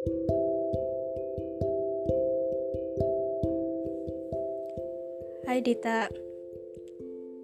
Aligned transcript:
Hai 0.00 0.08
Dita, 5.60 6.08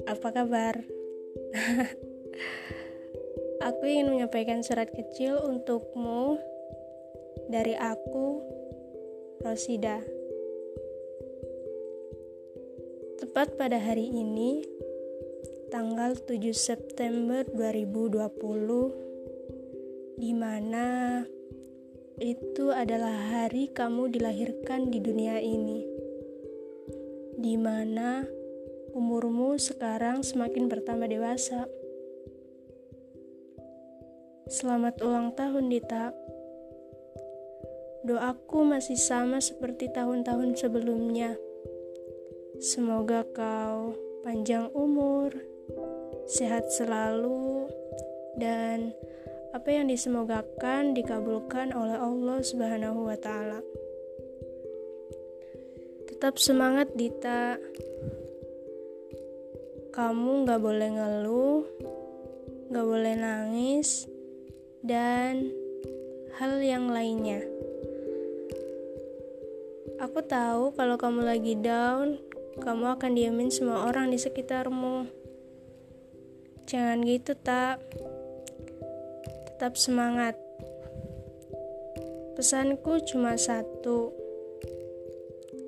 apa 0.08 0.28
kabar? 0.32 0.80
aku 3.68 3.82
ingin 3.84 4.08
menyampaikan 4.08 4.64
surat 4.64 4.88
kecil 4.88 5.36
untukmu 5.44 6.40
dari 7.52 7.76
aku, 7.76 8.40
Rosida. 9.44 10.00
Tepat 13.20 13.60
pada 13.60 13.76
hari 13.76 14.08
ini, 14.08 14.64
tanggal 15.68 16.16
7 16.16 16.56
September 16.56 17.44
2020, 17.52 20.16
di 20.16 20.32
mana 20.32 21.20
itu 22.16 22.72
adalah 22.72 23.12
hari 23.12 23.68
kamu 23.68 24.08
dilahirkan 24.08 24.88
di 24.88 25.04
dunia 25.04 25.36
ini 25.36 25.84
di 27.36 27.60
mana 27.60 28.24
umurmu 28.96 29.60
sekarang 29.60 30.24
semakin 30.24 30.72
bertambah 30.72 31.04
dewasa. 31.12 31.68
Selamat 34.48 34.96
ulang 35.04 35.36
tahun, 35.36 35.68
Dita. 35.68 36.16
Doaku 38.08 38.64
masih 38.64 38.96
sama 38.96 39.44
seperti 39.44 39.92
tahun-tahun 39.92 40.56
sebelumnya. 40.56 41.36
Semoga 42.56 43.28
kau 43.36 43.92
panjang 44.24 44.72
umur, 44.72 45.36
sehat 46.24 46.72
selalu, 46.72 47.68
dan 48.40 48.96
apa 49.56 49.72
yang 49.72 49.88
disemogakan 49.88 50.92
dikabulkan 50.92 51.72
oleh 51.72 51.96
Allah 51.96 52.44
Subhanahu 52.44 53.08
wa 53.08 53.16
Ta'ala. 53.16 53.64
Tetap 56.12 56.36
semangat 56.36 56.92
Dita. 56.92 57.56
Kamu 59.96 60.44
gak 60.44 60.60
boleh 60.60 60.92
ngeluh, 60.92 61.64
gak 62.68 62.84
boleh 62.84 63.16
nangis, 63.16 64.04
dan 64.84 65.48
hal 66.36 66.60
yang 66.60 66.92
lainnya. 66.92 67.40
Aku 70.04 70.20
tahu 70.20 70.76
kalau 70.76 71.00
kamu 71.00 71.24
lagi 71.24 71.56
down, 71.56 72.20
kamu 72.60 73.00
akan 73.00 73.16
diamin 73.16 73.48
semua 73.48 73.88
orang 73.88 74.12
di 74.12 74.20
sekitarmu. 74.20 75.08
Jangan 76.68 77.00
gitu, 77.08 77.32
tak. 77.40 77.80
Tetap 79.56 79.72
semangat. 79.72 80.36
Pesanku 82.36 83.00
cuma 83.08 83.40
satu 83.40 84.12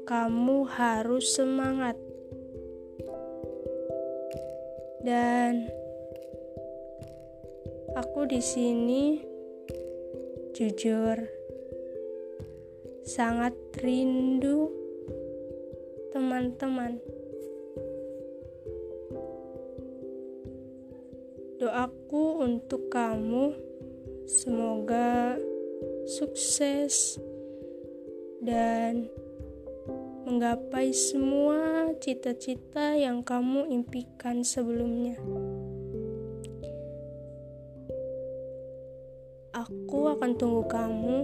kamu 0.05 0.69
harus 0.69 1.33
semangat. 1.33 1.97
Dan 5.00 5.72
aku 7.97 8.28
di 8.28 8.44
sini 8.44 9.25
jujur 10.53 11.16
sangat 13.09 13.56
rindu 13.81 14.69
teman-teman. 16.12 17.00
Doaku 21.56 22.44
untuk 22.44 22.92
kamu 22.92 23.68
semoga 24.29 25.41
sukses 26.05 27.17
dan 28.45 29.09
menggapai 30.29 30.93
semua 30.93 31.89
cita-cita 31.97 32.93
yang 32.93 33.25
kamu 33.25 33.73
impikan 33.73 34.44
sebelumnya. 34.44 35.16
Aku 39.56 40.12
akan 40.12 40.37
tunggu 40.37 40.69
kamu 40.69 41.16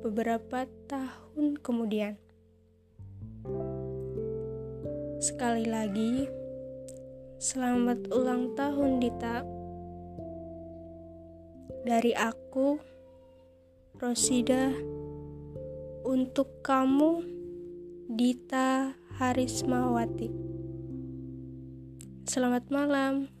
beberapa 0.00 0.64
tahun 0.88 1.60
kemudian. 1.60 2.16
Sekali 5.20 5.68
lagi, 5.68 6.24
selamat 7.36 8.08
ulang 8.16 8.56
tahun 8.56 8.96
Dita. 8.96 9.55
Dari 11.86 12.10
aku, 12.18 12.82
Rosida, 14.02 14.74
untuk 16.02 16.58
kamu 16.66 17.22
Dita 18.10 18.90
Harismawati. 19.14 20.26
Selamat 22.26 22.66
malam. 22.74 23.35